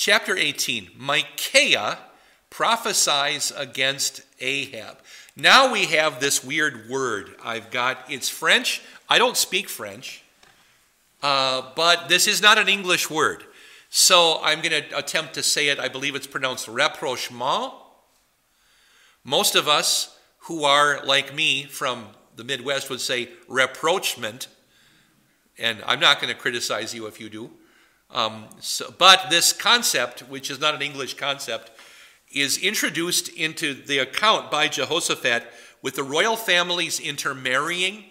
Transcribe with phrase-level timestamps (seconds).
[0.00, 1.98] Chapter 18 Micaiah
[2.48, 4.96] prophesies against Ahab.
[5.36, 8.06] Now we have this weird word I've got.
[8.08, 8.80] It's French.
[9.10, 10.22] I don't speak French,
[11.22, 13.44] uh, but this is not an English word.
[13.90, 15.78] So I'm going to attempt to say it.
[15.78, 17.74] I believe it's pronounced rapprochement.
[19.22, 22.06] Most of us who are like me from
[22.36, 24.48] the Midwest would say rapprochement,
[25.58, 27.50] and I'm not going to criticize you if you do.
[28.12, 31.70] Um, so, but this concept, which is not an English concept,
[32.32, 35.44] is introduced into the account by Jehoshaphat
[35.82, 38.04] with the royal families intermarrying,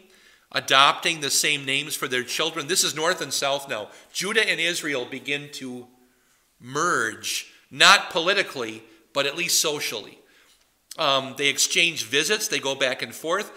[0.52, 2.68] adopting the same names for their children.
[2.68, 3.90] This is north and south now.
[4.12, 5.88] Judah and Israel begin to
[6.60, 10.20] merge, not politically, but at least socially.
[10.98, 13.52] Um, they exchange visits, they go back and forth.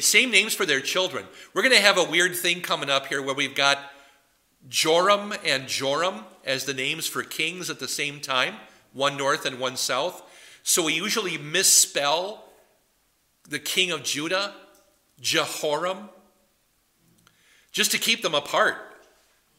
[0.00, 1.26] Same names for their children.
[1.52, 3.78] We're going to have a weird thing coming up here where we've got
[4.68, 8.54] Joram and Joram as the names for kings at the same time,
[8.92, 10.22] one north and one south.
[10.62, 12.44] So we usually misspell
[13.48, 14.54] the king of Judah,
[15.20, 16.08] Jehoram,
[17.72, 18.76] just to keep them apart.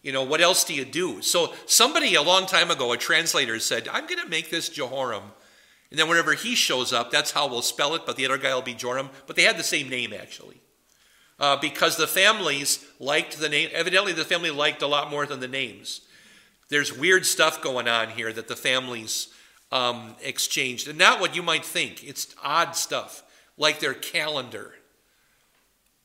[0.02, 1.22] You know, what else do you do?
[1.22, 5.31] So somebody a long time ago, a translator said, I'm going to make this Jehoram
[5.92, 8.53] and then whenever he shows up, that's how we'll spell it, but the other guy
[8.53, 9.09] will be Joram.
[9.28, 10.62] But they had the same name, actually.
[11.38, 13.69] Uh, because the families liked the name.
[13.73, 16.02] Evidently, the family liked a lot more than the names.
[16.69, 19.28] There's weird stuff going on here that the families
[19.72, 20.88] um, exchanged.
[20.88, 22.03] And not what you might think.
[22.03, 23.23] It's odd stuff,
[23.58, 24.75] like their calendar,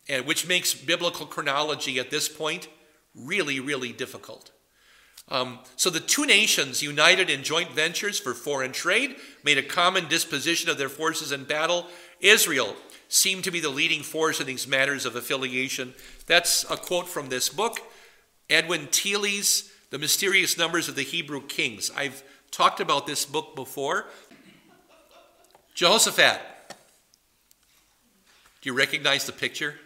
[0.09, 2.69] and which makes biblical chronology at this point
[3.15, 4.51] really, really difficult.
[5.31, 10.09] Um, so the two nations united in joint ventures for foreign trade, made a common
[10.09, 11.87] disposition of their forces in battle.
[12.21, 12.75] Israel
[13.09, 15.95] seemed to be the leading force in these matters of affiliation.
[16.27, 17.81] That's a quote from this book.
[18.49, 21.91] Edwin Thiele's The Mysterious Numbers of the Hebrew Kings.
[21.97, 24.07] I've talked about this book before.
[25.75, 26.41] Jehoshaphat.
[28.61, 29.77] Do you recognize the picture?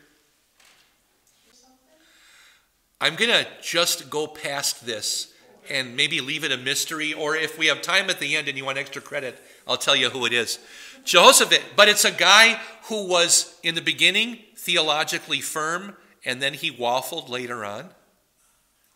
[3.01, 5.34] I'm going to just go past this
[5.71, 8.57] and maybe leave it a mystery, or if we have time at the end and
[8.57, 10.59] you want extra credit, I'll tell you who it is.
[11.05, 16.71] Jehoshaphat, but it's a guy who was in the beginning theologically firm, and then he
[16.71, 17.91] waffled later on.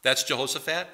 [0.03, 0.89] That's Jehoshaphat.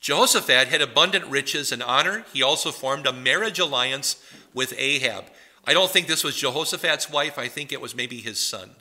[0.00, 2.24] Jehoshaphat had abundant riches and honor.
[2.32, 4.22] He also formed a marriage alliance
[4.54, 5.24] with Ahab.
[5.64, 8.76] I don't think this was Jehoshaphat's wife, I think it was maybe his son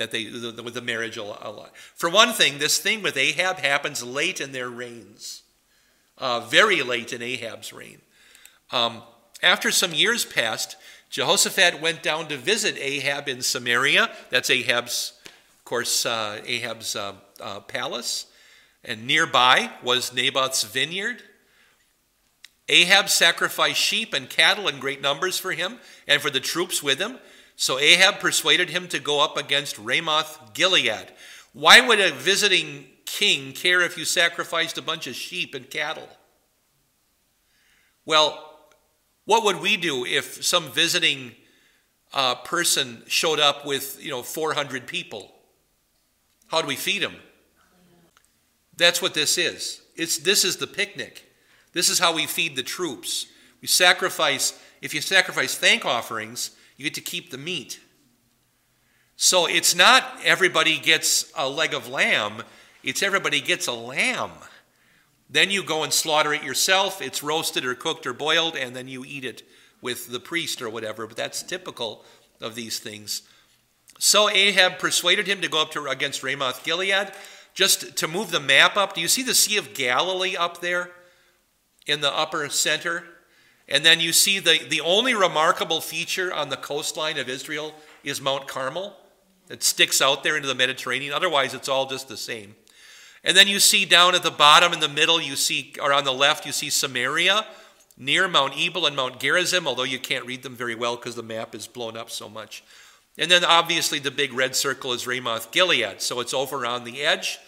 [0.00, 1.72] that they with the marriage a lot.
[1.94, 5.42] For one thing, this thing with Ahab happens late in their reigns,
[6.16, 8.00] uh, very late in Ahab's reign.
[8.72, 9.02] Um,
[9.42, 10.76] after some years passed,
[11.10, 14.10] Jehoshaphat went down to visit Ahab in Samaria.
[14.30, 18.24] That's Ahab's, of course, uh, Ahab's uh, uh palace.
[18.82, 21.22] And nearby was Naboth's vineyard.
[22.70, 25.78] Ahab sacrificed sheep and cattle in great numbers for him
[26.08, 27.18] and for the troops with him.
[27.60, 31.12] So Ahab persuaded him to go up against Ramoth Gilead.
[31.52, 36.08] Why would a visiting king care if you sacrificed a bunch of sheep and cattle?
[38.06, 38.56] Well,
[39.26, 41.32] what would we do if some visiting
[42.14, 45.30] uh, person showed up with, you know, 400 people?
[46.46, 47.16] How do we feed them?
[48.74, 49.82] That's what this is.
[49.96, 51.30] It's, this is the picnic.
[51.74, 53.26] This is how we feed the troops.
[53.60, 57.78] We sacrifice, if you sacrifice thank offerings, you get to keep the meat.
[59.14, 62.42] So it's not everybody gets a leg of lamb,
[62.82, 64.30] it's everybody gets a lamb.
[65.28, 67.02] Then you go and slaughter it yourself.
[67.02, 69.42] It's roasted or cooked or boiled, and then you eat it
[69.82, 71.06] with the priest or whatever.
[71.06, 72.02] But that's typical
[72.40, 73.28] of these things.
[73.98, 77.12] So Ahab persuaded him to go up to, against Ramoth Gilead.
[77.52, 80.92] Just to move the map up, do you see the Sea of Galilee up there
[81.86, 83.04] in the upper center?
[83.70, 87.72] And then you see the, the only remarkable feature on the coastline of Israel
[88.02, 88.96] is Mount Carmel.
[89.48, 91.12] It sticks out there into the Mediterranean.
[91.12, 92.56] Otherwise, it's all just the same.
[93.22, 96.04] And then you see down at the bottom in the middle, you see, or on
[96.04, 97.46] the left, you see Samaria
[97.96, 101.22] near Mount Ebal and Mount Gerizim, although you can't read them very well because the
[101.22, 102.64] map is blown up so much.
[103.18, 106.00] And then obviously the big red circle is Ramoth Gilead.
[106.00, 107.38] So it's over on the edge.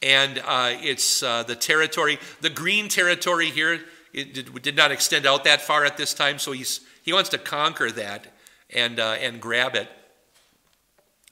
[0.00, 3.80] And uh, it's uh, the territory, the green territory here
[4.18, 7.30] it did, did, not extend out that far at this time, so he's, he wants
[7.30, 8.26] to conquer that
[8.70, 9.88] and, uh, and grab it.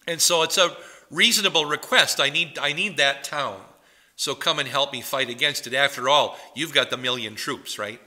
[0.07, 0.77] And so it's a
[1.11, 2.21] reasonable request.
[2.21, 3.61] I need, I need that town.
[4.15, 5.75] So come and help me fight against it.
[5.75, 8.01] After all, you've got the million troops, right?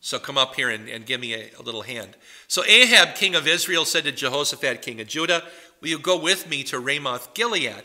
[0.00, 2.16] So come up here and, and give me a, a little hand.
[2.48, 5.42] So Ahab, king of Israel, said to Jehoshaphat, king of Judah,
[5.80, 7.84] Will you go with me to Ramoth Gilead?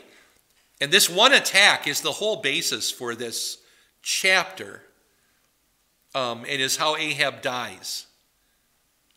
[0.82, 3.58] And this one attack is the whole basis for this
[4.02, 4.82] chapter
[6.16, 8.08] um, and is how Ahab dies.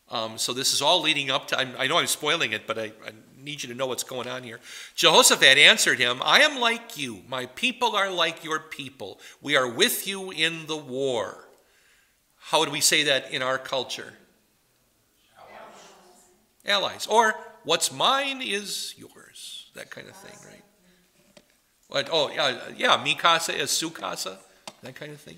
[0.09, 2.77] Um, so this is all leading up to, I'm, i know I'm spoiling it, but
[2.77, 3.11] I, I
[3.41, 4.59] need you to know what's going on here.
[4.95, 7.21] Jehoshaphat answered him, I am like you.
[7.27, 9.19] My people are like your people.
[9.41, 11.47] We are with you in the war.
[12.37, 14.13] How would we say that in our culture?
[16.65, 16.81] Allies.
[16.81, 17.07] Allies.
[17.07, 19.69] Or what's mine is yours.
[19.75, 20.63] That kind of thing, right?
[21.87, 22.09] What?
[22.11, 23.01] Oh, yeah, yeah.
[23.03, 24.39] Mi casa is su casa.
[24.81, 25.37] That kind of thing.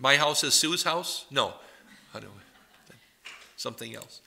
[0.00, 1.26] My house is Sue's house.
[1.30, 1.54] No,
[3.58, 4.20] something else.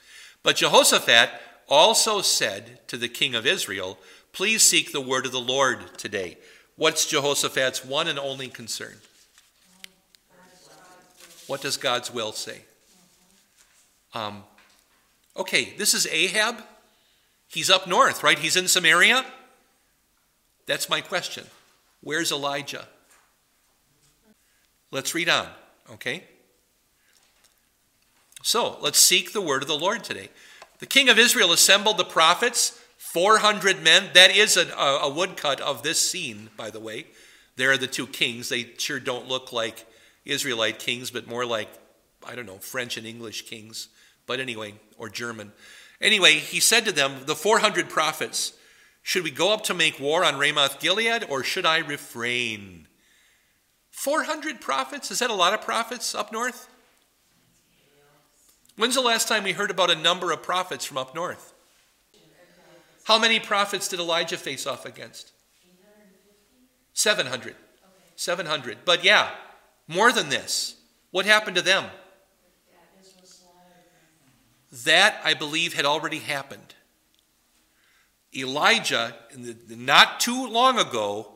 [0.43, 1.29] But Jehoshaphat
[1.67, 3.97] also said to the king of Israel,
[4.33, 6.37] Please seek the word of the Lord today.
[6.75, 8.95] What's Jehoshaphat's one and only concern?
[11.47, 12.61] What does God's will say?
[14.13, 14.43] Um,
[15.35, 16.63] okay, this is Ahab.
[17.47, 18.39] He's up north, right?
[18.39, 19.25] He's in Samaria.
[20.65, 21.45] That's my question.
[22.01, 22.87] Where's Elijah?
[24.91, 25.47] Let's read on,
[25.89, 26.25] okay?
[28.43, 30.29] So let's seek the word of the Lord today.
[30.79, 34.09] The king of Israel assembled the prophets, 400 men.
[34.13, 37.07] That is a, a woodcut of this scene, by the way.
[37.55, 38.49] There are the two kings.
[38.49, 39.85] They sure don't look like
[40.25, 41.69] Israelite kings, but more like,
[42.27, 43.89] I don't know, French and English kings.
[44.25, 45.51] But anyway, or German.
[46.01, 48.53] Anyway, he said to them, The 400 prophets,
[49.03, 52.87] should we go up to make war on Ramoth Gilead, or should I refrain?
[53.91, 55.11] 400 prophets?
[55.11, 56.67] Is that a lot of prophets up north?
[58.77, 61.53] When's the last time we heard about a number of prophets from up north?
[63.03, 65.31] How many prophets did Elijah face off against?
[66.93, 67.55] 700.
[68.15, 68.79] 700.
[68.85, 69.29] But yeah,
[69.87, 70.75] more than this.
[71.11, 71.85] What happened to them?
[74.85, 76.75] That, I believe, had already happened.
[78.33, 79.15] Elijah,
[79.67, 81.33] not too long ago,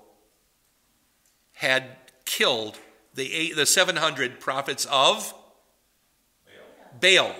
[1.53, 1.83] had
[2.25, 2.77] killed
[3.13, 5.33] the, the 700 prophets of
[6.99, 7.35] Baal.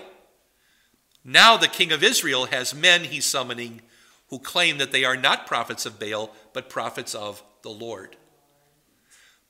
[1.24, 3.82] Now the king of Israel has men he's summoning
[4.28, 8.16] who claim that they are not prophets of Baal, but prophets of the Lord.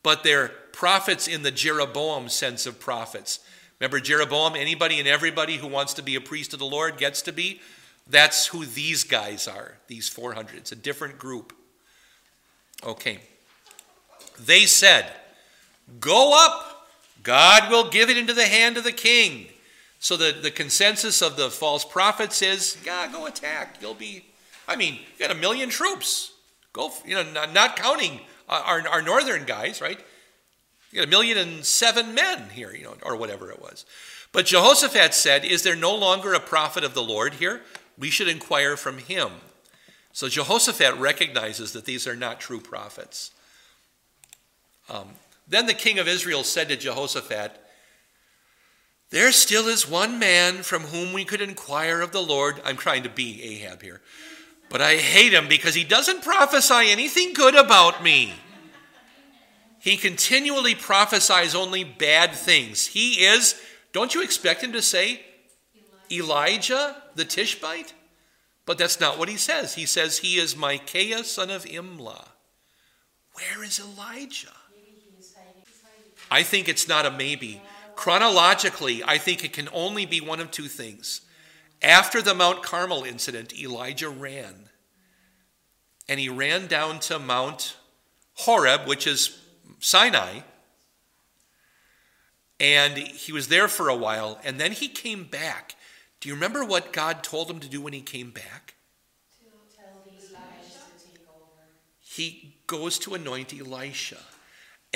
[0.03, 3.41] But they're prophets in the Jeroboam sense of prophets.
[3.81, 4.55] Remember Jeroboam?
[4.55, 7.61] Anybody and everybody who wants to be a priest of the Lord gets to be.
[8.09, 10.57] That's who these guys are, these 400.
[10.57, 11.53] It's a different group.
[12.85, 13.21] Okay.
[14.39, 15.11] They said,
[16.01, 16.89] Go up,
[17.23, 19.47] God will give it into the hand of the king.
[19.99, 23.79] So the, the consensus of the false prophets is, yeah, go attack.
[23.81, 24.25] You'll be,
[24.69, 26.33] I mean, you got a million troops.
[26.73, 29.99] Go, you know, not, not counting our, our northern guys, right?
[30.93, 33.85] You got a million and seven men here, you know, or whatever it was.
[34.33, 37.63] But Jehoshaphat said, Is there no longer a prophet of the Lord here?
[37.99, 39.31] We should inquire from him.
[40.13, 43.31] So Jehoshaphat recognizes that these are not true prophets.
[44.89, 45.09] Um,
[45.47, 47.63] then the king of Israel said to Jehoshaphat,
[49.11, 52.61] there still is one man from whom we could inquire of the Lord.
[52.65, 54.01] I'm trying to be Ahab here.
[54.69, 58.33] But I hate him because he doesn't prophesy anything good about me.
[59.79, 62.89] He continually prophesies only bad things.
[62.89, 63.55] He is,
[63.93, 65.21] don't you expect him to say
[66.11, 67.95] Elijah the Tishbite?
[68.65, 69.75] But that's not what he says.
[69.75, 72.27] He says he is Micaiah son of Imlah.
[73.35, 74.49] Where is Elijah?
[76.31, 77.63] I think it's not a maybe.
[77.95, 81.23] Chronologically, I think it can only be one of two things.
[81.83, 84.69] After the Mount Carmel incident, Elijah ran.
[86.09, 87.77] And he ran down to Mount
[88.35, 89.39] Horeb, which is
[89.81, 90.41] Sinai.
[92.59, 94.39] And he was there for a while.
[94.45, 95.75] And then he came back.
[96.21, 98.75] Do you remember what God told him to do when he came back?
[102.01, 104.19] He goes to anoint Elisha.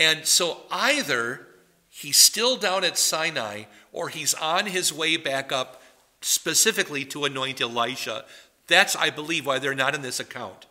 [0.01, 1.47] And so either
[1.91, 5.83] he's still down at Sinai or he's on his way back up
[6.23, 8.25] specifically to anoint Elisha.
[8.67, 10.65] That's, I believe, why they're not in this account.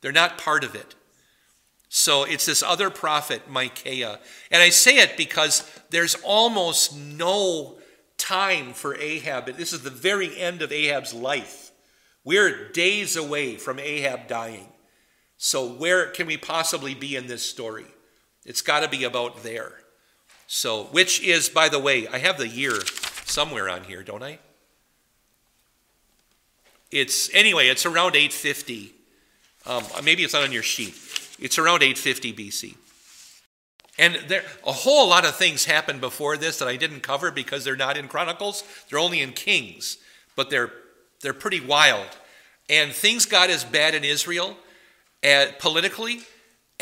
[0.00, 0.94] They're not part of it.
[1.88, 4.20] So it's this other prophet, Micaiah.
[4.52, 7.78] And I say it because there's almost no
[8.16, 9.46] time for Ahab.
[9.46, 11.72] This is the very end of Ahab's life.
[12.24, 14.68] We're days away from Ahab dying.
[15.36, 17.86] So, where can we possibly be in this story?
[18.44, 19.72] It's got to be about there.
[20.46, 22.74] So, which is, by the way, I have the year
[23.24, 24.38] somewhere on here, don't I?
[26.90, 28.92] It's, anyway, it's around 850.
[29.64, 30.94] Um, maybe it's not on your sheet.
[31.38, 32.76] It's around 850 BC.
[33.98, 37.64] And there, a whole lot of things happened before this that I didn't cover because
[37.64, 38.64] they're not in Chronicles.
[38.88, 39.98] They're only in Kings,
[40.36, 40.72] but they're,
[41.20, 42.08] they're pretty wild.
[42.68, 44.56] And things got as bad in Israel
[45.22, 46.22] at, politically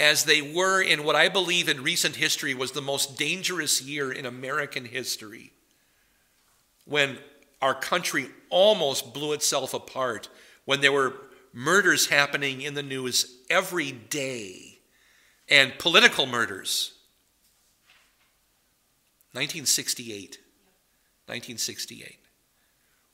[0.00, 4.10] as they were in what I believe in recent history was the most dangerous year
[4.10, 5.52] in American history
[6.86, 7.18] when
[7.60, 10.30] our country almost blew itself apart,
[10.64, 11.14] when there were
[11.52, 14.78] murders happening in the news every day
[15.50, 16.94] and political murders.
[19.32, 20.38] 1968.
[21.26, 22.18] 1968.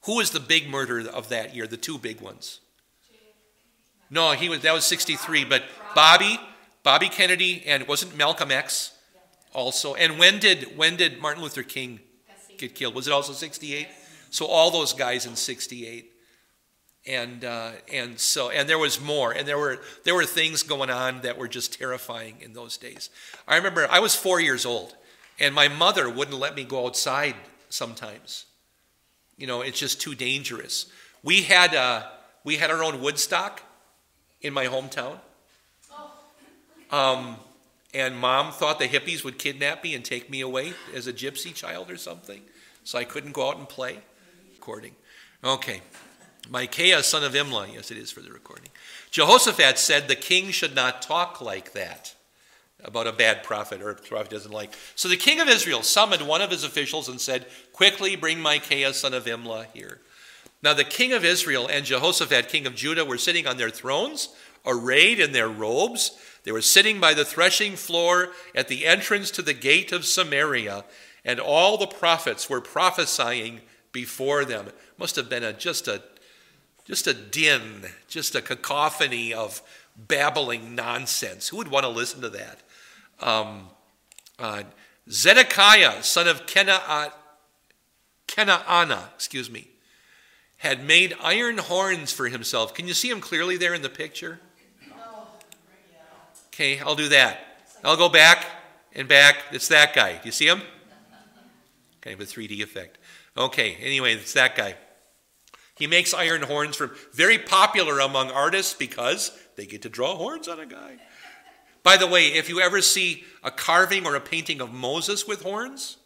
[0.05, 1.67] Who was the big murder of that year?
[1.67, 2.61] The two big ones.
[4.09, 6.39] No, he was that was 63, but Bobby,
[6.87, 8.93] Bobby Kennedy and wasn't Malcolm X
[9.53, 9.97] also.
[9.97, 11.99] And when did when did Martin Luther King
[12.59, 12.95] get killed?
[12.95, 13.89] Was it also 68?
[14.31, 16.13] So all those guys in 68.
[17.05, 20.89] And uh, and so and there was more and there were there were things going
[20.89, 23.11] on that were just terrifying in those days.
[23.49, 24.95] I remember I was 4 years old
[25.41, 27.35] and my mother wouldn't let me go outside
[27.69, 28.47] sometimes.
[29.37, 30.87] You know, it's just too dangerous.
[31.25, 32.05] We had, uh,
[32.45, 33.61] we had our own Woodstock
[34.41, 35.19] in my hometown.
[36.91, 37.37] Um,
[37.95, 41.55] and mom thought the hippies would kidnap me and take me away as a gypsy
[41.55, 42.43] child or something.
[42.85, 43.99] So I couldn't go out and play.
[44.55, 44.95] Recording.
[45.43, 45.81] Okay.
[46.51, 47.73] Micaiah, son of Imlah.
[47.73, 48.69] Yes, it is for the recording.
[49.11, 52.15] Jehoshaphat said the king should not talk like that
[52.85, 54.73] about a bad prophet or a prophet doesn't like.
[54.95, 58.93] So the king of Israel summoned one of his officials and said, Quickly bring Micaiah,
[58.93, 60.01] son of Imlah, here.
[60.63, 64.29] Now the king of Israel and Jehoshaphat, king of Judah, were sitting on their thrones,
[64.65, 66.19] arrayed in their robes.
[66.47, 70.87] They were sitting by the threshing floor at the entrance to the gate of Samaria,
[71.27, 73.61] and all the prophets were prophesying
[73.93, 74.69] before them.
[74.97, 76.03] Must have been a, just a
[76.87, 79.61] just a din, just a cacophony of
[79.97, 81.49] babbling nonsense.
[81.49, 82.63] Who would want to listen to that?
[83.21, 83.69] um,
[84.39, 84.65] uh,
[85.11, 87.13] Zedekiah, son of Kenaa,
[88.27, 89.69] Kenaanah, excuse me,
[90.59, 92.75] had made iron horns for himself.
[92.75, 94.41] Can you see him clearly there in the picture?
[96.57, 97.39] Okay, I'll do that.
[97.85, 98.47] I'll go back
[98.95, 99.37] and back.
[99.53, 100.13] It's that guy.
[100.15, 100.63] Do you see him?
[102.01, 102.97] Kind of a 3D effect.
[103.37, 104.77] Okay, anyway, it's that guy.
[105.77, 110.49] He makes iron horns from very popular among artists because they get to draw horns
[110.49, 110.97] on a guy.
[111.83, 115.43] By the way, if you ever see a carving or a painting of Moses with
[115.43, 115.99] horns,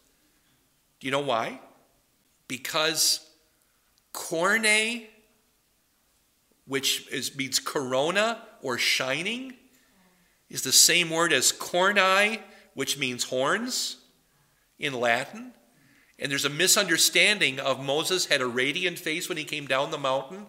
[0.98, 1.60] do you know why?
[2.48, 3.24] Because
[4.12, 5.04] corne,
[6.66, 9.54] which is, means corona or shining,
[10.50, 12.40] is the same word as corni,
[12.74, 13.96] which means horns
[14.78, 15.52] in Latin.
[16.18, 19.98] And there's a misunderstanding of Moses had a radiant face when he came down the
[19.98, 20.46] mountain.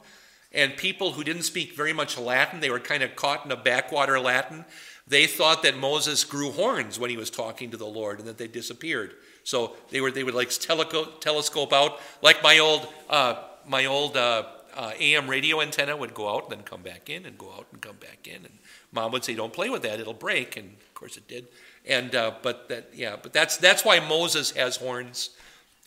[0.51, 3.55] And people who didn't speak very much Latin, they were kind of caught in a
[3.55, 4.65] backwater Latin.
[5.07, 8.37] They thought that Moses grew horns when he was talking to the Lord and that
[8.37, 9.13] they disappeared.
[9.43, 14.43] So they, were, they would like telescope out, like my old, uh, my old uh,
[14.75, 17.67] uh, AM radio antenna would go out and then come back in and go out
[17.71, 18.45] and come back in.
[18.45, 18.57] And
[18.91, 20.57] mom would say, don't play with that, it'll break.
[20.57, 21.47] And of course it did.
[21.85, 25.31] And, uh, but that, yeah, but that's, that's why Moses has horns,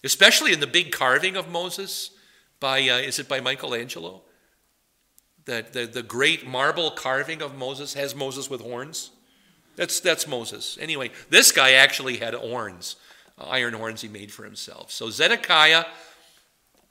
[0.03, 2.11] especially in the big carving of Moses
[2.61, 4.23] by, uh, is it by Michelangelo?
[5.45, 9.11] The, the, the great marble carving of Moses has Moses with horns.
[9.77, 10.79] That's, that's Moses.
[10.81, 12.97] Anyway, this guy actually had horns,
[13.39, 14.91] uh, iron horns he made for himself.
[14.91, 15.85] So Zedekiah,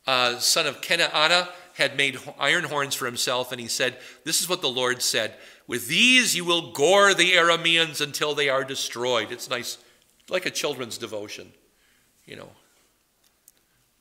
[0.06, 4.50] uh, son of Kenaanah, had made iron horns for himself, and he said, This is
[4.50, 5.36] what the Lord said
[5.68, 9.32] With these you will gore the Arameans until they are destroyed.
[9.32, 9.78] It's nice,
[10.30, 11.52] like a children's devotion,
[12.26, 12.50] you know.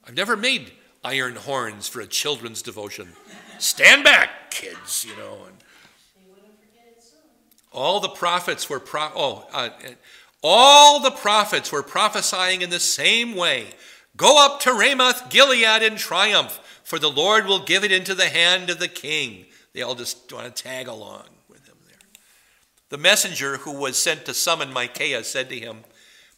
[0.05, 0.73] I've never made
[1.05, 3.13] iron horns for a children's devotion.
[3.59, 5.47] Stand back, kids, you know.
[5.47, 5.57] And
[7.73, 9.71] all the prophets were pro- oh, uh,
[10.43, 13.69] all the prophets were prophesying in the same way.
[14.17, 16.61] Go up to Ramoth Gilead in triumph,
[16.93, 19.47] for the Lord will give it into the hand of the king.
[19.73, 21.97] They all just want to tag along with him there.
[22.91, 25.85] The messenger who was sent to summon Micaiah said to him,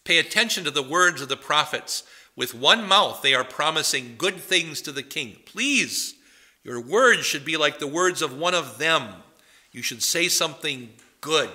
[0.04, 2.04] Pay attention to the words of the prophets.
[2.37, 5.38] With one mouth they are promising good things to the king.
[5.44, 6.14] Please
[6.62, 9.08] your words should be like the words of one of them.
[9.73, 11.50] You should say something good.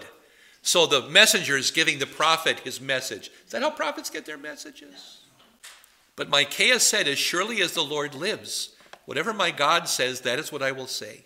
[0.61, 3.31] So the messenger is giving the prophet his message.
[3.45, 5.21] Is that how prophets get their messages?
[6.17, 8.75] But Micaiah said, As surely as the Lord lives,
[9.09, 11.21] whatever my God says, that is what I will say.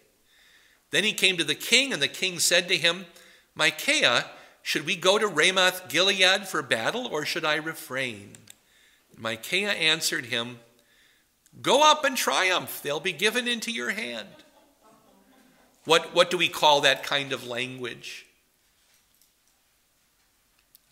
[0.91, 3.07] Then he came to the king, and the king said to him,
[3.55, 4.27] Micaiah,
[4.61, 8.37] should we go to Ramoth Gilead for battle, or should I refrain?
[9.17, 10.59] Micaiah answered him,
[11.61, 12.81] Go up and triumph.
[12.81, 14.29] They'll be given into your hand.
[15.83, 18.25] What, what do we call that kind of language?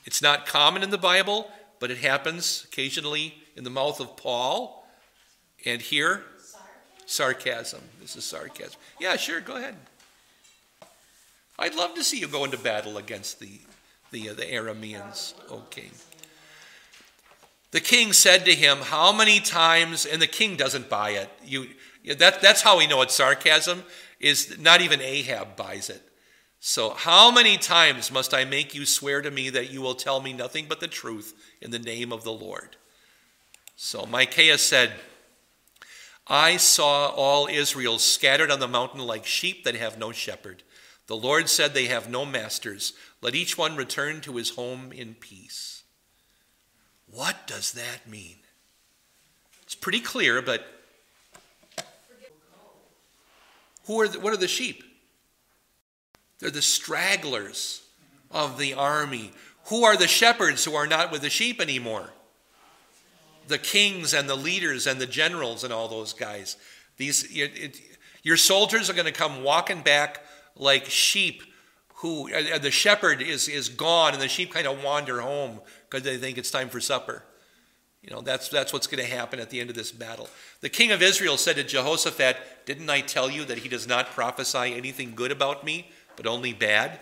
[0.04, 4.86] It's not common in the Bible, but it happens occasionally in the mouth of Paul.
[5.66, 6.26] And here,
[7.12, 7.82] sarcasm.
[8.00, 8.80] This is sarcasm.
[9.00, 9.76] Yeah, sure, go ahead.
[11.60, 13.60] I'd love to see you go into battle against the,
[14.12, 15.92] the, uh, the Arameans, O king.
[17.72, 21.30] The king said to him, How many times, and the king doesn't buy it.
[21.44, 21.68] You,
[22.18, 23.84] that, that's how we know it's sarcasm,
[24.20, 26.02] is not even Ahab buys it.
[26.60, 30.22] So, how many times must I make you swear to me that you will tell
[30.22, 32.76] me nothing but the truth in the name of the Lord?
[33.76, 34.92] So, Micaiah said,
[36.34, 40.64] I saw all Israel scattered on the mountain like sheep that have no shepherd.
[41.08, 42.94] The Lord said, They have no masters.
[43.22, 45.84] Let each one return to his home in peace.
[47.12, 48.38] What does that mean?
[49.64, 50.66] It's pretty clear, but
[53.88, 54.86] who are the, what are the sheep?
[56.40, 57.82] They're the stragglers
[58.32, 59.34] of the army.
[59.66, 62.10] Who are the shepherds who are not with the sheep anymore?
[63.52, 66.58] The kings and the leaders and the generals and all those guys.
[66.98, 67.82] These, it, it,
[68.24, 70.24] your soldiers are going to come walking back
[70.56, 71.44] like sheep
[71.96, 76.04] who uh, the shepherd is, is gone and the sheep kind of wander home because
[76.04, 77.24] they think it's time for supper.
[78.02, 80.28] You know, that's, that's what's going to happen at the end of this battle.
[80.62, 84.08] The king of Israel said to Jehoshaphat, Didn't I tell you that he does not
[84.08, 85.92] prophesy anything good about me?
[86.16, 87.00] but only bad.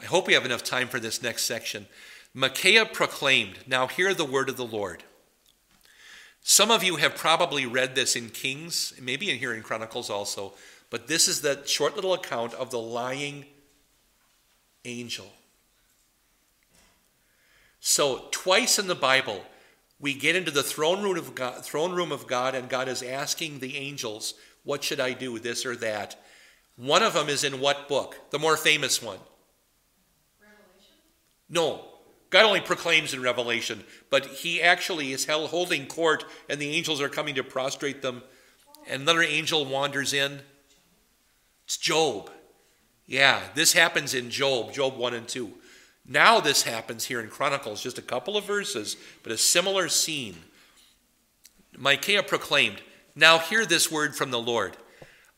[0.00, 1.86] I hope we have enough time for this next section.
[2.34, 5.04] Micaiah proclaimed, Now hear the word of the Lord.
[6.48, 10.52] Some of you have probably read this in Kings, maybe in here in Chronicles also,
[10.90, 13.46] but this is the short little account of the lying
[14.84, 15.26] angel.
[17.80, 19.42] So, twice in the Bible,
[19.98, 23.02] we get into the throne room of God, throne room of God and God is
[23.02, 26.14] asking the angels, What should I do, this or that?
[26.76, 28.30] One of them is in what book?
[28.30, 29.18] The more famous one.
[30.40, 30.94] Revelation?
[31.50, 31.95] No.
[32.30, 37.00] God only proclaims in Revelation, but he actually is held holding court, and the angels
[37.00, 38.22] are coming to prostrate them.
[38.88, 40.40] And another angel wanders in.
[41.64, 42.30] It's Job.
[43.06, 45.52] Yeah, this happens in Job, Job 1 and 2.
[46.08, 50.36] Now this happens here in Chronicles, just a couple of verses, but a similar scene.
[51.76, 52.82] Micaiah proclaimed,
[53.14, 54.76] Now hear this word from the Lord.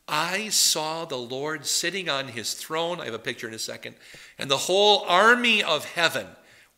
[0.07, 2.99] I saw the Lord sitting on his throne.
[2.99, 3.95] I have a picture in a second.
[4.39, 6.27] And the whole army of heaven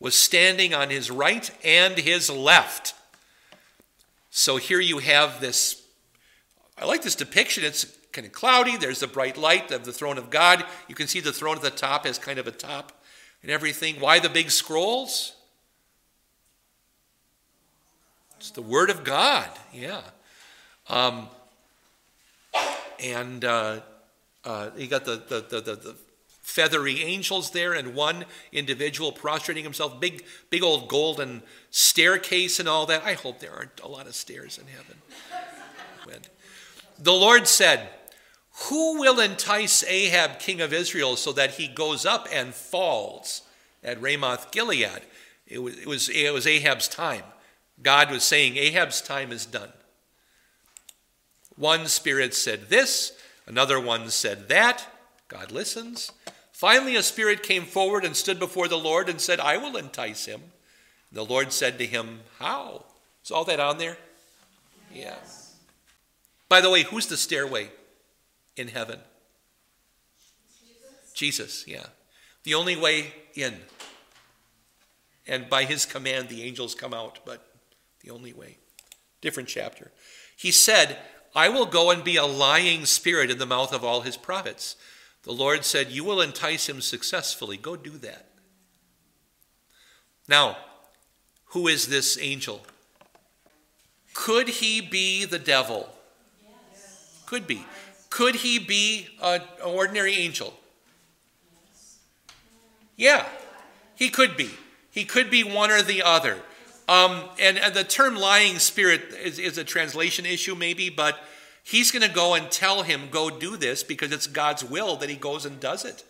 [0.02, 2.96] was standing on his right and his left.
[4.32, 5.84] So here you have this.
[6.78, 7.64] I like this depiction.
[7.64, 8.78] It's kind of cloudy.
[8.78, 10.66] There's the bright light of the throne of God.
[10.88, 13.04] You can see the throne at the top has kind of a top
[13.44, 14.00] and everything.
[14.00, 15.36] Why the big scrolls?
[18.38, 19.50] It's the Word of God.
[19.72, 20.02] Yeah.
[20.90, 21.28] Um,
[23.00, 23.82] and uh,
[24.44, 25.96] uh, you got the, the, the, the,
[26.52, 32.86] feathery angels there and one individual prostrating himself big big old golden staircase and all
[32.86, 33.04] that.
[33.04, 36.22] I hope there aren't a lot of stairs in heaven.
[37.00, 37.90] The lord said
[38.70, 43.44] who will entice ahab king of israel so that he goes up and falls
[43.84, 45.02] at ramoth gilead?
[45.48, 47.24] It was, it was, it was ahab's time.
[47.82, 49.72] God was saying ahab's time is done.
[51.56, 53.14] One spirit said this,
[53.48, 54.88] another one said that.
[55.28, 56.12] God listens.
[56.62, 60.26] Finally, a spirit came forward and stood before the Lord and said, I will entice
[60.26, 60.42] him.
[61.12, 62.86] The Lord said to him, How?
[63.26, 63.98] Is all that on there?
[64.94, 65.56] Yes.
[65.56, 65.72] Yeah.
[66.50, 67.72] By the way, who's the stairway
[68.56, 69.00] in heaven?
[70.64, 71.14] Jesus.
[71.16, 71.88] Jesus, yeah.
[72.44, 73.56] The only way in.
[75.26, 77.44] And by his command, the angels come out, but
[78.02, 78.58] the only way.
[79.20, 79.90] Different chapter.
[80.38, 81.00] He said,
[81.36, 84.76] I will go and be a lying spirit in the mouth of all his prophets.
[85.24, 87.58] The Lord said, You will entice him successfully.
[87.58, 88.28] Go do that.
[90.28, 90.58] Now,
[91.46, 92.62] who is this angel?
[94.14, 95.90] Could he be the devil?
[96.44, 97.24] Yes.
[97.26, 97.66] Could be.
[98.10, 100.54] Could he be an ordinary angel?
[102.98, 103.26] Yeah,
[103.96, 104.50] he could be.
[104.92, 106.38] He could be one or the other.
[106.88, 111.18] Um, and, and, the term lying spirit is, is a translation issue, maybe, but
[111.64, 115.10] he's going to go and tell him, go do this because it's God's will that
[115.10, 116.04] he goes and does it.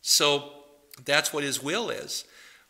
[0.00, 0.52] So
[1.04, 2.24] that's what his will is.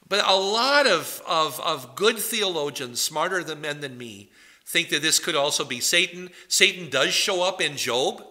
[0.08, 4.30] But a lot of, of, of good theologians, smarter than men than me,
[4.66, 6.30] think that this could also be Satan.
[6.48, 8.24] Satan does show up in Job,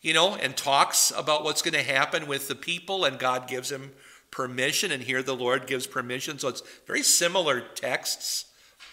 [0.00, 3.70] you know, and talks about what's going to happen with the people, and God gives
[3.70, 3.92] him
[4.30, 6.38] permission, and here the Lord gives permission.
[6.38, 8.46] So it's very similar texts.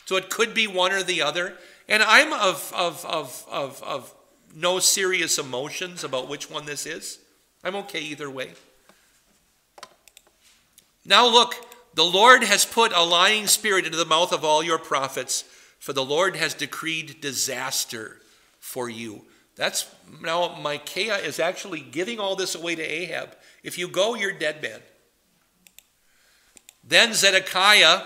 [0.08, 1.58] So it could be one or the other.
[1.90, 4.14] And I'm of, of, of, of, of
[4.56, 7.20] no serious emotions about which one this is.
[7.62, 8.54] I'm okay either way.
[11.04, 11.56] Now look,
[11.94, 15.44] the Lord has put a lying spirit into the mouth of all your prophets,
[15.78, 18.22] for the Lord has decreed disaster
[18.62, 19.26] for you.
[19.58, 23.36] That's now Micaiah is actually giving all this away to Ahab.
[23.62, 24.80] If you go, you're dead man.
[26.82, 28.04] Then Zedekiah,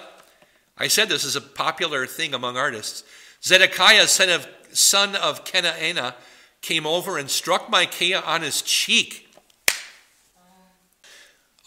[0.81, 3.03] I said this is a popular thing among artists.
[3.43, 6.15] Zedekiah, son of, son of Kenaanah,
[6.61, 9.31] came over and struck Micaiah on his cheek.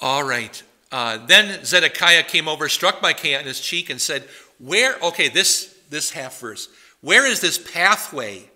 [0.01, 0.61] All right.
[0.91, 4.25] Uh, then Zedekiah came over, struck Micaiah on his cheek, and said,
[4.59, 6.69] Where, okay, this, this half verse,
[7.01, 8.51] where is this pathway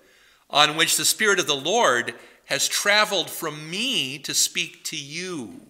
[0.51, 2.15] on which the Spirit of the Lord
[2.47, 5.61] has traveled from me to speak to you?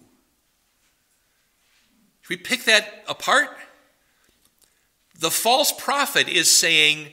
[2.21, 3.49] Should we pick that apart?
[5.19, 7.09] The false prophet is saying,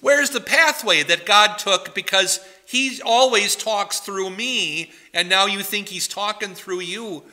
[0.00, 5.62] Where's the pathway that God took because he always talks through me, and now you
[5.62, 7.24] think he's talking through you?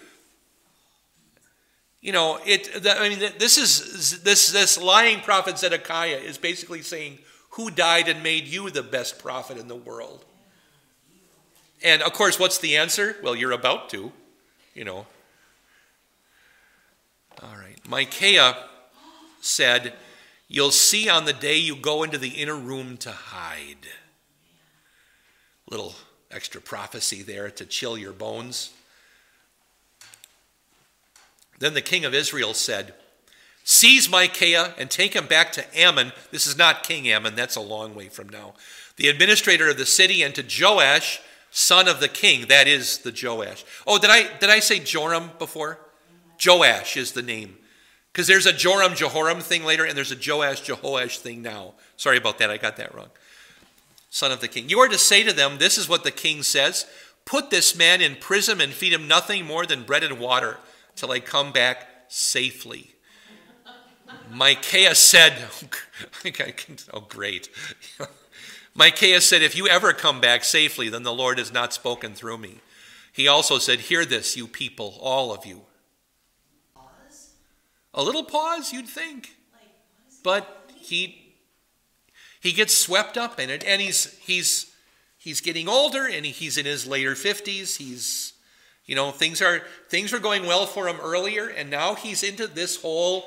[2.01, 2.69] You know, it.
[2.87, 7.19] I mean, this is this this lying prophet Zedekiah is basically saying,
[7.51, 10.25] "Who died and made you the best prophet in the world?"
[11.83, 13.17] And of course, what's the answer?
[13.21, 14.11] Well, you're about to,
[14.73, 15.05] you know.
[17.43, 17.77] All right.
[17.87, 18.55] Micaiah
[19.41, 19.93] said,
[20.47, 23.87] You'll see on the day you go into the inner room to hide.
[25.69, 25.95] Little
[26.29, 28.71] extra prophecy there to chill your bones.
[31.59, 32.93] Then the king of Israel said,
[33.63, 36.11] Seize Micaiah and take him back to Amon.
[36.29, 38.53] This is not King Amon, that's a long way from now.
[38.97, 42.47] The administrator of the city, and to Joash, son of the king.
[42.47, 43.65] That is the Joash.
[43.87, 45.79] Oh, did I did I say Joram before?
[46.45, 47.57] Joash is the name.
[48.15, 51.73] Because there's a Joram Jehoram thing later, and there's a Joash Jehoash thing now.
[51.97, 53.09] Sorry about that, I got that wrong.
[54.09, 54.69] Son of the king.
[54.69, 56.85] You are to say to them, This is what the king says
[57.25, 60.59] Put this man in prison and feed him nothing more than bread and water
[60.95, 62.91] till I come back safely.
[64.31, 65.49] Micaiah said,
[66.93, 67.49] Oh, great.
[68.73, 72.37] Micaiah said, If you ever come back safely, then the Lord has not spoken through
[72.37, 72.59] me.
[73.11, 75.63] He also said, Hear this, you people, all of you.
[77.95, 79.37] A little pause, you'd think.
[80.23, 81.33] But he
[82.39, 84.71] he gets swept up in it, and he's he's
[85.17, 87.77] he's getting older and he's in his later 50s.
[87.77, 88.33] He's
[88.85, 92.45] you know, things are things were going well for him earlier, and now he's into
[92.45, 93.23] this whole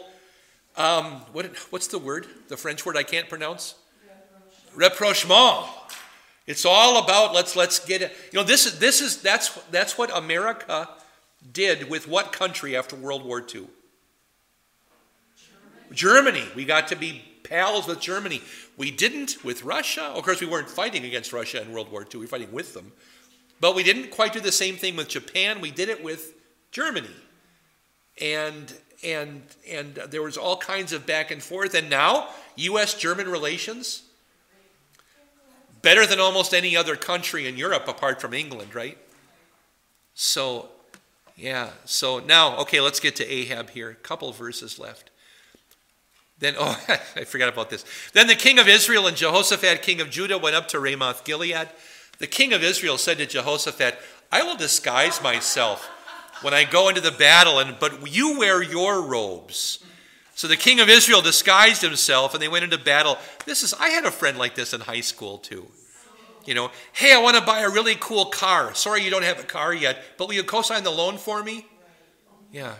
[0.76, 2.26] um, what what's the word?
[2.48, 3.74] The French word I can't pronounce?
[4.74, 5.66] Reprochement.
[6.46, 8.12] It's all about let's let's get it.
[8.32, 10.88] You know, this is this is that's that's what America
[11.52, 13.66] did with what country after World War II?
[15.92, 16.44] Germany.
[16.54, 18.42] We got to be pals with Germany.
[18.76, 20.04] We didn't with Russia.
[20.04, 22.08] Of course, we weren't fighting against Russia in World War II.
[22.14, 22.92] We were fighting with them.
[23.60, 25.60] But we didn't quite do the same thing with Japan.
[25.60, 26.34] We did it with
[26.70, 27.08] Germany.
[28.20, 28.72] And
[29.04, 31.74] and and there was all kinds of back and forth.
[31.74, 34.02] And now US German relations
[35.82, 38.98] better than almost any other country in Europe apart from England, right?
[40.14, 40.68] So
[41.36, 43.90] yeah, so now okay, let's get to Ahab here.
[43.90, 45.10] A couple verses left.
[46.40, 46.80] Then, oh,
[47.16, 47.84] I forgot about this.
[48.12, 51.68] Then the king of Israel and Jehoshaphat, king of Judah, went up to Ramoth Gilead.
[52.18, 53.98] The king of Israel said to Jehoshaphat,
[54.30, 55.88] I will disguise myself
[56.42, 59.82] when I go into the battle, and but you wear your robes.
[60.34, 63.18] So the king of Israel disguised himself and they went into battle.
[63.44, 65.66] This is I had a friend like this in high school too.
[66.44, 68.72] You know, hey, I want to buy a really cool car.
[68.74, 71.66] Sorry you don't have a car yet, but will you co-sign the loan for me?
[72.52, 72.74] Yeah.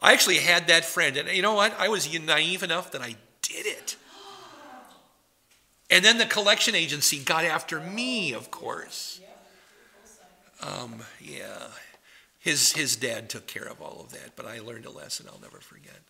[0.00, 1.74] I actually had that friend, and you know what?
[1.78, 3.96] I was naive enough that I did it.
[5.88, 9.20] And then the collection agency got after me, of course.
[10.62, 11.68] Um, yeah.
[12.38, 15.40] His, his dad took care of all of that, but I learned a lesson I'll
[15.40, 16.00] never forget.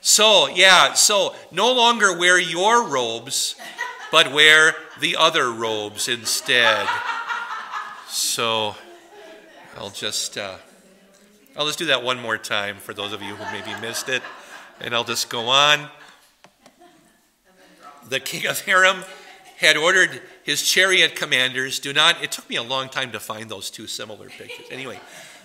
[0.00, 3.56] So, yeah, so no longer wear your robes,
[4.12, 6.86] but wear the other robes instead.
[8.08, 8.76] So,
[9.76, 10.36] I'll just.
[10.36, 10.56] Uh,
[11.56, 14.22] I'll just do that one more time for those of you who maybe missed it,
[14.80, 15.88] and I'll just go on
[18.08, 19.04] the king of Aram
[19.58, 23.48] had ordered his chariot commanders, do not, it took me a long time to find
[23.48, 24.66] those two similar pictures.
[24.70, 24.98] Anyway,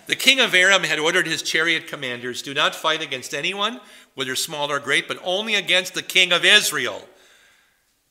[0.06, 3.80] the king of Aram had ordered his chariot commanders, do not fight against anyone,
[4.14, 7.02] whether small or great, but only against the king of Israel.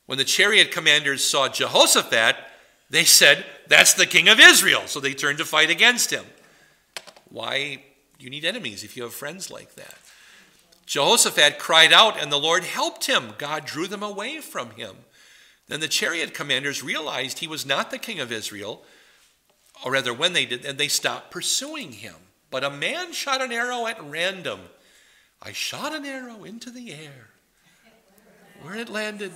[0.06, 2.36] When the chariot commanders saw Jehoshaphat,
[2.88, 4.82] they said, That's the king of Israel.
[4.86, 6.24] So they turned to fight against him.
[7.28, 7.84] Why?
[8.20, 9.94] You need enemies if you have friends like that.
[10.86, 13.34] Jehoshaphat cried out, and the Lord helped him.
[13.38, 14.96] God drew them away from him.
[15.68, 18.82] Then the chariot commanders realized he was not the king of Israel,
[19.84, 22.16] or rather, when they did, and they stopped pursuing him.
[22.50, 24.60] But a man shot an arrow at random.
[25.40, 27.28] I shot an arrow into the air.
[28.62, 29.32] Where it landed,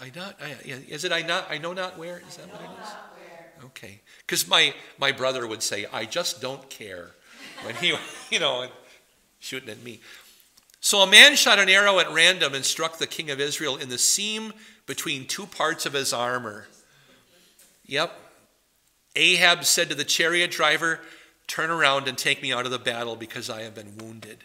[0.00, 0.36] I not.
[0.40, 1.50] I, is it I not?
[1.50, 2.22] I know not where.
[2.26, 3.64] Is that what it is?
[3.64, 4.00] Okay.
[4.20, 7.10] Because my, my brother would say, I just don't care.
[7.64, 7.94] When he,
[8.30, 8.68] you know,
[9.40, 10.00] shooting at me.
[10.80, 13.88] So a man shot an arrow at random and struck the king of Israel in
[13.88, 14.52] the seam
[14.86, 16.68] between two parts of his armor.
[17.86, 18.12] Yep.
[19.16, 21.00] Ahab said to the chariot driver,
[21.46, 24.44] Turn around and take me out of the battle because I have been wounded.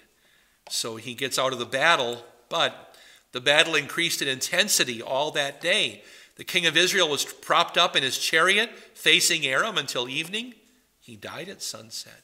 [0.70, 2.96] So he gets out of the battle, but
[3.34, 6.02] the battle increased in intensity all that day.
[6.38, 10.54] The king of Israel was propped up in his chariot facing Aram until evening.
[11.02, 12.22] He died at sunset.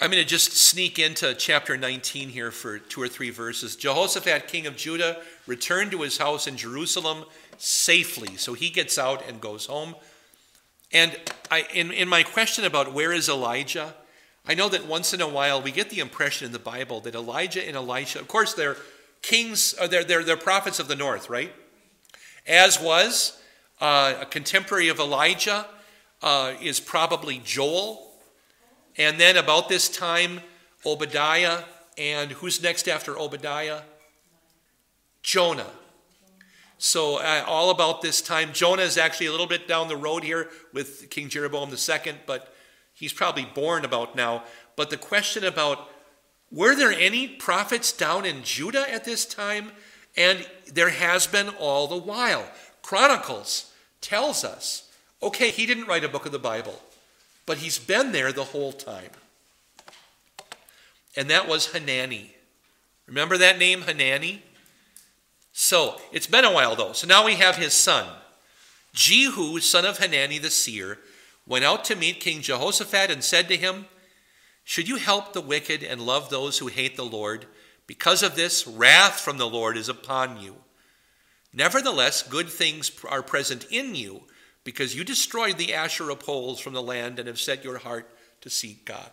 [0.00, 3.76] I'm going to just sneak into chapter 19 here for two or three verses.
[3.76, 7.24] Jehoshaphat, king of Judah, returned to his house in Jerusalem
[7.58, 8.36] safely.
[8.36, 9.94] So he gets out and goes home.
[10.92, 11.16] And
[11.50, 13.94] I, in, in my question about where is Elijah,
[14.46, 17.14] I know that once in a while we get the impression in the Bible that
[17.14, 18.76] Elijah and Elisha, of course, they're
[19.22, 21.52] kings, uh, they're, they're, they're prophets of the north, right?
[22.46, 23.40] As was
[23.80, 25.66] uh, a contemporary of Elijah
[26.22, 28.10] uh, is probably Joel.
[28.96, 30.40] And then about this time,
[30.84, 31.64] Obadiah.
[31.96, 33.82] And who's next after Obadiah?
[35.22, 35.70] Jonah.
[36.78, 38.52] So, uh, all about this time.
[38.52, 42.54] Jonah is actually a little bit down the road here with King Jeroboam II, but
[42.92, 44.44] he's probably born about now.
[44.76, 45.88] But the question about
[46.50, 49.72] were there any prophets down in Judah at this time?
[50.16, 52.46] And there has been all the while.
[52.82, 54.90] Chronicles tells us
[55.22, 56.78] okay, he didn't write a book of the Bible,
[57.46, 59.10] but he's been there the whole time.
[61.16, 62.34] And that was Hanani.
[63.06, 64.42] Remember that name, Hanani?
[65.52, 66.92] So it's been a while though.
[66.92, 68.08] So now we have his son.
[68.92, 70.98] Jehu, son of Hanani the seer,
[71.46, 73.86] went out to meet King Jehoshaphat and said to him,
[74.64, 77.46] Should you help the wicked and love those who hate the Lord?
[77.86, 80.56] Because of this, wrath from the Lord is upon you.
[81.52, 84.22] Nevertheless, good things are present in you,
[84.64, 88.50] because you destroyed the Asherah poles from the land and have set your heart to
[88.50, 89.10] seek God.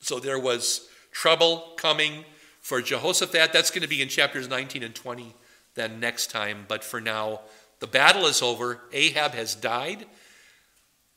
[0.00, 2.24] So there was trouble coming
[2.60, 3.52] for Jehoshaphat.
[3.52, 5.34] That's going to be in chapters 19 and 20
[5.74, 6.64] then next time.
[6.68, 7.40] But for now,
[7.80, 8.80] the battle is over.
[8.92, 10.06] Ahab has died.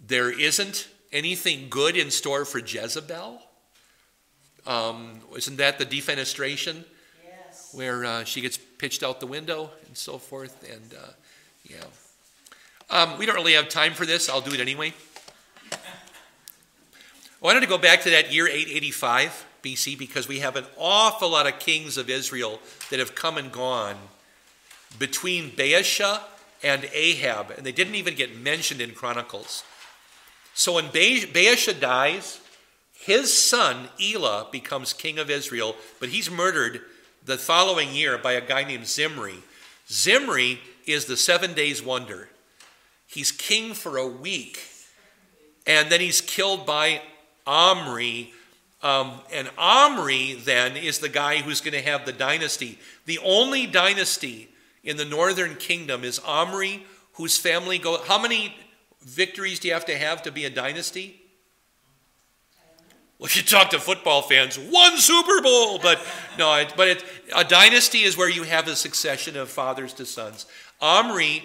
[0.05, 3.41] There isn't anything good in store for Jezebel.
[4.65, 6.83] Um, isn't that the defenestration?
[7.23, 7.69] Yes.
[7.73, 10.69] Where uh, she gets pitched out the window and so forth.
[10.69, 11.11] And uh,
[11.63, 11.83] yeah.
[12.89, 14.29] Um, we don't really have time for this.
[14.29, 14.93] I'll do it anyway.
[15.73, 15.77] I
[17.41, 21.47] wanted to go back to that year 885 BC because we have an awful lot
[21.47, 23.97] of kings of Israel that have come and gone
[24.97, 26.21] between Baasha
[26.63, 29.63] and Ahab, and they didn't even get mentioned in Chronicles.
[30.53, 32.39] So when Baasha dies,
[32.93, 36.81] his son, Elah, becomes king of Israel, but he's murdered
[37.23, 39.43] the following year by a guy named Zimri.
[39.89, 42.29] Zimri is the seven days wonder.
[43.07, 44.59] He's king for a week,
[45.65, 47.01] and then he's killed by
[47.45, 48.33] Omri.
[48.83, 52.77] Um, and Omri then is the guy who's going to have the dynasty.
[53.05, 54.49] The only dynasty
[54.83, 58.01] in the northern kingdom is Omri, whose family go.
[58.03, 58.55] How many
[59.01, 61.21] victories do you have to have to be a dynasty?
[63.19, 65.99] Well, if you talk to football fans, one Super Bowl, but
[66.37, 70.45] no, but it, a dynasty is where you have a succession of fathers to sons.
[70.81, 71.43] Omri,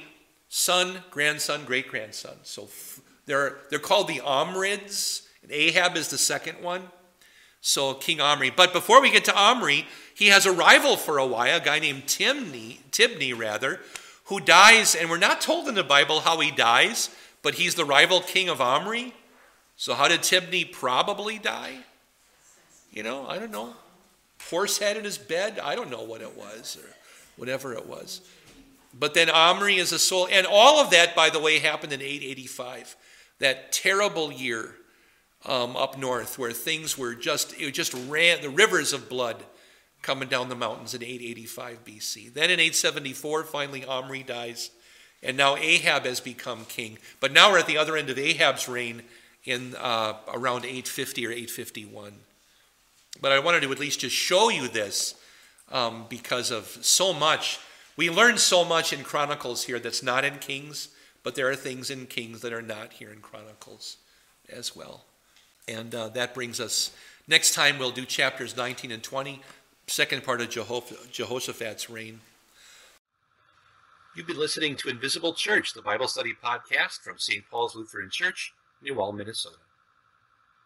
[0.53, 2.35] son, grandson, great grandson.
[2.43, 2.69] So
[3.25, 6.83] they're they're called the Omrids, and Ahab is the second one.
[7.62, 8.51] So King Omri.
[8.51, 11.79] But before we get to Omri, he has a rival for a while, a guy
[11.79, 13.81] named Timni, Tibni rather,
[14.25, 17.09] who dies, and we're not told in the Bible how he dies,
[17.41, 19.15] but he's the rival king of Omri.
[19.77, 21.79] So, how did Tibni probably die?
[22.93, 23.75] You know, I don't know.
[24.51, 25.59] Horse head in his bed?
[25.59, 26.95] I don't know what it was, or
[27.37, 28.21] whatever it was.
[28.94, 30.28] But then Omri is a soul.
[30.31, 32.96] And all of that, by the way, happened in 885.
[33.38, 34.74] That terrible year
[35.46, 39.42] um, up north where things were just, it just ran, the rivers of blood
[40.02, 42.35] coming down the mountains in 885 BC.
[42.35, 44.70] Then in 874, finally Omri dies.
[45.22, 46.98] And now Ahab has become king.
[47.20, 49.02] But now we're at the other end of Ahab's reign
[49.44, 52.12] in uh, around 850 or 851.
[53.20, 55.14] But I wanted to at least just show you this
[55.70, 57.61] um, because of so much.
[57.96, 60.88] We learn so much in Chronicles here that's not in Kings,
[61.22, 63.98] but there are things in Kings that are not here in Chronicles
[64.48, 65.05] as well.
[65.68, 66.90] And uh, that brings us,
[67.28, 69.40] next time we'll do chapters 19 and 20,
[69.87, 72.20] second part of Jehoshaphat's reign.
[74.16, 77.44] You've been listening to Invisible Church, the Bible study podcast from St.
[77.50, 78.52] Paul's Lutheran Church,
[78.83, 79.57] New Minnesota.